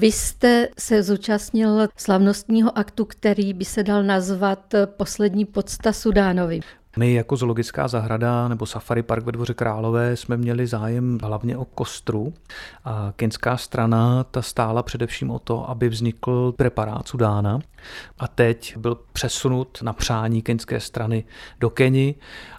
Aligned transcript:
Vy 0.00 0.12
jste 0.12 0.68
se 0.78 1.02
zúčastnil 1.02 1.88
slavnostního 1.96 2.78
aktu, 2.78 3.04
který 3.04 3.52
by 3.52 3.64
se 3.64 3.82
dal 3.82 4.02
nazvat 4.02 4.74
poslední 4.86 5.44
podsta 5.44 5.92
Sudánovi. 5.92 6.60
My 6.96 7.14
jako 7.14 7.36
zoologická 7.36 7.88
zahrada 7.88 8.48
nebo 8.48 8.66
safari 8.66 9.02
park 9.02 9.24
ve 9.24 9.32
Dvoře 9.32 9.54
Králové 9.54 10.16
jsme 10.16 10.36
měli 10.36 10.66
zájem 10.66 11.18
hlavně 11.22 11.56
o 11.56 11.64
kostru 11.64 12.34
a 12.84 13.12
kenská 13.16 13.56
strana 13.56 14.24
ta 14.24 14.42
stála 14.42 14.82
především 14.82 15.30
o 15.30 15.38
to, 15.38 15.70
aby 15.70 15.88
vznikl 15.88 16.52
preparát 16.56 17.08
Sudána 17.08 17.58
a 18.18 18.28
teď 18.28 18.76
byl 18.76 18.98
přesunut 19.12 19.78
na 19.82 19.92
přání 19.92 20.42
kenské 20.42 20.80
strany 20.80 21.24
do 21.60 21.70
Keni. 21.70 22.14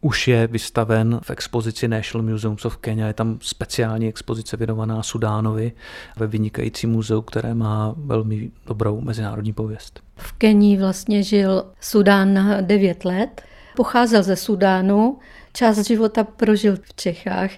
Už 0.00 0.28
je 0.28 0.46
vystaven 0.46 1.20
v 1.22 1.30
expozici 1.30 1.88
National 1.88 2.30
Museums 2.30 2.64
of 2.64 2.76
Kenya, 2.76 3.06
je 3.06 3.14
tam 3.14 3.38
speciální 3.42 4.08
expozice 4.08 4.56
věnovaná 4.56 5.02
Sudánovi 5.02 5.72
ve 6.16 6.26
vynikající 6.26 6.86
muzeu, 6.86 7.22
které 7.22 7.54
má 7.54 7.94
velmi 7.96 8.50
dobrou 8.66 9.00
mezinárodní 9.00 9.52
pověst. 9.52 10.00
V 10.16 10.32
Kenii 10.32 10.78
vlastně 10.78 11.22
žil 11.22 11.64
Sudán 11.80 12.34
na 12.34 12.60
9 12.60 13.04
let 13.04 13.42
Pocházel 13.76 14.22
ze 14.22 14.36
Sudánu, 14.36 15.18
část 15.52 15.86
života 15.86 16.24
prožil 16.24 16.76
v 16.76 16.94
Čechách. 16.94 17.50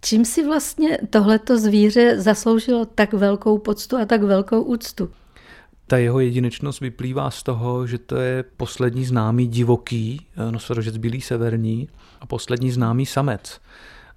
Čím 0.00 0.24
si 0.24 0.46
vlastně 0.46 0.98
tohleto 1.10 1.58
zvíře 1.58 2.20
zasloužilo 2.20 2.84
tak 2.84 3.12
velkou 3.12 3.58
poctu 3.58 3.96
a 3.96 4.04
tak 4.04 4.22
velkou 4.22 4.62
úctu? 4.62 5.10
Ta 5.86 5.98
jeho 5.98 6.20
jedinečnost 6.20 6.80
vyplývá 6.80 7.30
z 7.30 7.42
toho, 7.42 7.86
že 7.86 7.98
to 7.98 8.16
je 8.16 8.44
poslední 8.56 9.04
známý 9.04 9.46
divoký 9.46 10.26
eh, 10.36 10.52
nosorožec 10.52 10.96
bílý 10.96 11.20
severní 11.20 11.88
a 12.20 12.26
poslední 12.26 12.70
známý 12.70 13.06
samec. 13.06 13.60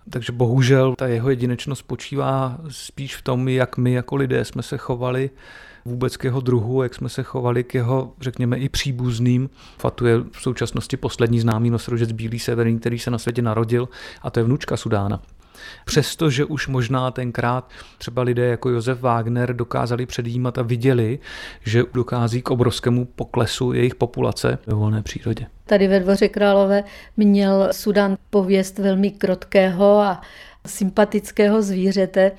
Takže 0.09 0.31
bohužel 0.31 0.95
ta 0.95 1.07
jeho 1.07 1.29
jedinečnost 1.29 1.79
spočívá 1.79 2.57
spíš 2.69 3.15
v 3.15 3.21
tom, 3.21 3.47
jak 3.47 3.77
my 3.77 3.93
jako 3.93 4.15
lidé 4.15 4.45
jsme 4.45 4.63
se 4.63 4.77
chovali 4.77 5.29
vůbec 5.85 6.17
k 6.17 6.23
jeho 6.23 6.41
druhu, 6.41 6.83
jak 6.83 6.95
jsme 6.95 7.09
se 7.09 7.23
chovali 7.23 7.63
k 7.63 7.73
jeho, 7.73 8.13
řekněme, 8.21 8.57
i 8.57 8.69
příbuzným. 8.69 9.49
Fatu 9.77 10.05
je 10.05 10.17
v 10.31 10.41
současnosti 10.41 10.97
poslední 10.97 11.39
známý 11.39 11.69
nosorožec 11.69 12.11
bílý 12.11 12.39
severní, 12.39 12.79
který 12.79 12.99
se 12.99 13.11
na 13.11 13.17
světě 13.17 13.41
narodil 13.41 13.89
a 14.21 14.29
to 14.29 14.39
je 14.39 14.43
vnučka 14.43 14.77
Sudána. 14.77 15.21
Přestože 15.85 16.45
už 16.45 16.67
možná 16.67 17.11
tenkrát 17.11 17.69
třeba 17.97 18.21
lidé 18.21 18.45
jako 18.45 18.69
Josef 18.69 19.01
Wagner 19.01 19.55
dokázali 19.55 20.05
předjímat 20.05 20.57
a 20.57 20.61
viděli, 20.61 21.19
že 21.65 21.83
dokází 21.93 22.41
k 22.41 22.51
obrovskému 22.51 23.05
poklesu 23.05 23.73
jejich 23.73 23.95
populace 23.95 24.57
ve 24.67 24.73
volné 24.73 25.01
přírodě. 25.01 25.45
Tady 25.65 25.87
ve 25.87 25.99
Dvoře 25.99 26.27
Králové 26.27 26.83
měl 27.17 27.67
Sudan 27.71 28.17
pověst 28.29 28.79
velmi 28.79 29.11
krotkého 29.11 29.99
a 29.99 30.21
sympatického 30.65 31.61
zvířete. 31.61 32.31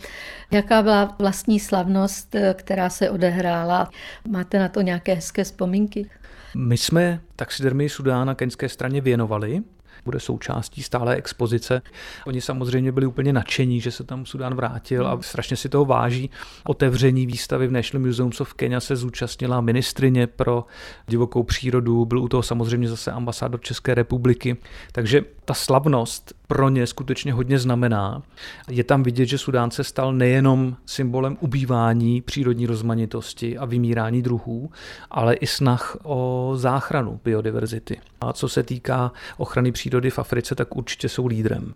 Jaká 0.51 0.83
byla 0.83 1.17
vlastní 1.19 1.61
slavnost, 1.61 2.37
která 2.55 2.91
se 2.91 3.11
odehrála? 3.11 3.91
Máte 4.29 4.59
na 4.59 4.69
to 4.69 4.81
nějaké 4.81 5.15
hezké 5.15 5.45
vzpomínky? 5.45 6.11
My 6.57 6.77
jsme 6.77 7.21
taxidermii 7.37 7.89
Sudána 7.89 8.35
kenské 8.35 8.69
straně 8.69 9.01
věnovali 9.01 9.63
bude 10.05 10.21
součástí 10.21 10.83
stále 10.83 11.17
expozice. 11.17 11.83
Oni 12.27 12.41
samozřejmě 12.41 12.93
byli 12.93 13.07
úplně 13.07 13.33
nadšení, 13.33 13.81
že 13.81 13.91
se 13.91 14.05
tam 14.05 14.27
Sudán 14.27 14.55
vrátil 14.55 15.07
a 15.07 15.23
strašně 15.23 15.57
si 15.57 15.69
toho 15.69 15.85
váží. 15.85 16.31
Otevření 16.65 17.27
výstavy 17.27 17.67
v 17.67 17.73
National 17.73 18.07
Museums 18.07 18.41
of 18.41 18.55
Kenya 18.55 18.81
se 18.81 18.97
zúčastnila 18.97 19.61
ministrině 19.61 20.27
pro 20.27 20.65
divokou 21.07 21.43
přírodu, 21.43 22.05
byl 22.05 22.19
u 22.19 22.29
toho 22.29 22.43
samozřejmě 22.43 22.89
zase 22.89 23.13
ambasádor 23.13 23.61
České 23.61 23.95
republiky. 23.95 24.57
Takže 24.93 25.25
ta 25.45 25.55
slavnost 25.55 26.38
pro 26.49 26.69
ně 26.69 26.87
skutečně 26.87 27.33
hodně 27.33 27.59
znamená. 27.59 28.23
Je 28.69 28.85
tam 28.85 29.03
vidět, 29.03 29.27
že 29.27 29.39
Sudán 29.39 29.71
se 29.71 29.85
stal 29.85 30.13
nejenom 30.13 30.77
symbolem 30.87 31.37
ubývání 31.41 32.21
přírodní 32.21 32.67
rozmanitosti 32.67 33.59
a 33.59 33.65
vymírání 33.65 34.23
druhů, 34.23 34.71
ale 35.11 35.35
i 35.35 35.47
snah 35.47 35.97
o 36.03 36.53
záchranu 36.57 37.21
biodiverzity. 37.25 38.01
A 38.21 38.33
co 38.33 38.49
se 38.49 38.63
týká 38.63 39.13
ochrany 39.37 39.73
přírody 39.73 40.11
v 40.11 40.19
Africe, 40.19 40.55
tak 40.55 40.77
určitě 40.77 41.09
jsou 41.09 41.27
lídrem. 41.27 41.75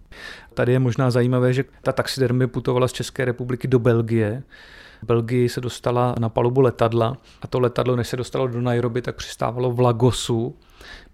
Tady 0.55 0.73
je 0.73 0.79
možná 0.79 1.11
zajímavé, 1.11 1.53
že 1.53 1.65
ta 1.83 1.93
taxidermie 1.93 2.49
putovala 2.49 2.89
z 2.89 2.93
České 2.93 3.25
republiky 3.25 3.69
do 3.69 3.79
Belgie, 3.79 4.43
Belgii 5.03 5.49
se 5.49 5.61
dostala 5.61 6.15
na 6.19 6.29
palubu 6.29 6.61
letadla 6.61 7.17
a 7.43 7.47
to 7.47 7.61
letadlo, 7.61 7.97
než 7.97 8.09
se 8.09 8.17
dostalo 8.17 8.47
do 8.47 8.61
Nairobi, 8.61 9.03
tak 9.03 9.17
přistávalo 9.17 9.71
v 9.71 9.81
Lagosu, 9.81 10.57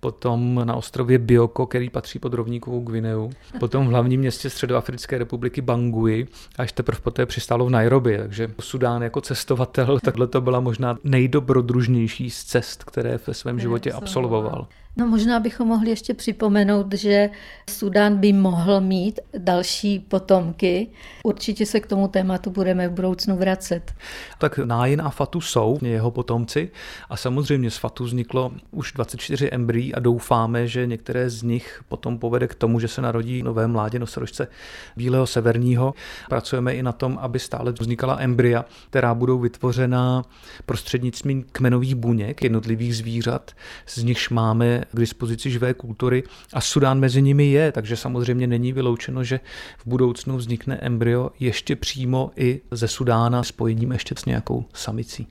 potom 0.00 0.60
na 0.64 0.74
ostrově 0.74 1.18
Bioko, 1.18 1.66
který 1.66 1.90
patří 1.90 2.18
pod 2.18 2.34
rovníkovou 2.34 2.80
Gvineu, 2.80 3.30
potom 3.60 3.86
v 3.86 3.90
hlavním 3.90 4.20
městě 4.20 4.50
Středoafrické 4.50 5.18
republiky 5.18 5.60
Bangui, 5.60 6.26
až 6.58 6.72
teprve 6.72 7.00
poté 7.00 7.26
přistálo 7.26 7.66
v 7.66 7.70
Nairobi. 7.70 8.18
Takže 8.18 8.48
Sudán 8.60 9.02
jako 9.02 9.20
cestovatel, 9.20 9.98
takhle 10.00 10.26
to 10.26 10.40
byla 10.40 10.60
možná 10.60 10.98
nejdobrodružnější 11.04 12.30
z 12.30 12.44
cest, 12.44 12.84
které 12.84 13.18
ve 13.26 13.34
svém 13.34 13.60
životě 13.60 13.92
absolvoval. 13.92 14.66
No 15.00 15.06
možná 15.06 15.40
bychom 15.40 15.68
mohli 15.68 15.90
ještě 15.90 16.14
připomenout, 16.14 16.94
že 16.94 17.30
Sudán 17.70 18.16
by 18.16 18.32
mohl 18.32 18.80
mít 18.80 19.20
další 19.38 19.98
potomky. 19.98 20.88
Určitě 21.24 21.66
se 21.66 21.80
k 21.80 21.86
tomu 21.86 22.08
tématu 22.08 22.50
budeme 22.50 22.88
v 22.88 22.92
budoucnu 22.92 23.36
vracet. 23.36 23.94
Tak 24.38 24.58
Nájin 24.58 25.02
a 25.02 25.10
Fatu 25.10 25.40
jsou 25.40 25.78
jeho 25.82 26.10
potomci 26.10 26.70
a 27.10 27.16
samozřejmě 27.16 27.70
z 27.70 27.76
Fatu 27.76 28.04
vzniklo 28.04 28.52
už 28.70 28.92
24 28.92 29.50
embryí 29.50 29.94
a 29.94 30.00
doufáme, 30.00 30.66
že 30.66 30.86
některé 30.86 31.30
z 31.30 31.42
nich 31.42 31.80
potom 31.88 32.18
povede 32.18 32.46
k 32.46 32.54
tomu, 32.54 32.80
že 32.80 32.88
se 32.88 33.02
narodí 33.02 33.42
nové 33.42 33.66
mládě 33.66 33.98
nosorožce 33.98 34.48
bílého 34.96 35.26
severního. 35.26 35.94
Pracujeme 36.28 36.74
i 36.74 36.82
na 36.82 36.92
tom, 36.92 37.18
aby 37.20 37.38
stále 37.38 37.72
vznikala 37.72 38.16
embrya, 38.20 38.64
která 38.90 39.14
budou 39.14 39.38
vytvořena 39.38 40.24
prostřednictvím 40.66 41.44
kmenových 41.52 41.94
buněk 41.94 42.42
jednotlivých 42.42 42.96
zvířat, 42.96 43.50
z 43.86 44.02
nichž 44.02 44.28
máme 44.30 44.87
k 44.92 45.00
dispozici 45.00 45.50
živé 45.50 45.74
kultury 45.74 46.22
a 46.52 46.60
Sudán 46.60 47.00
mezi 47.00 47.22
nimi 47.22 47.46
je, 47.46 47.72
takže 47.72 47.96
samozřejmě 47.96 48.46
není 48.46 48.72
vyloučeno, 48.72 49.24
že 49.24 49.40
v 49.78 49.86
budoucnu 49.86 50.36
vznikne 50.36 50.76
embryo 50.76 51.30
ještě 51.40 51.76
přímo 51.76 52.30
i 52.36 52.60
ze 52.70 52.88
Sudána 52.88 53.42
spojením 53.42 53.92
ještě 53.92 54.14
s 54.18 54.24
nějakou 54.24 54.64
samicí. 54.72 55.26